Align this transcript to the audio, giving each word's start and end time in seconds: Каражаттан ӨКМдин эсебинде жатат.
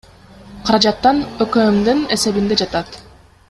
Каражаттан 0.65 1.17
ӨКМдин 1.43 1.99
эсебинде 2.15 2.55
жатат. 2.63 2.87